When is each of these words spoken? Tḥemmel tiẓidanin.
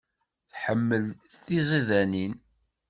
Tḥemmel 0.51 1.05
tiẓidanin. 1.45 2.35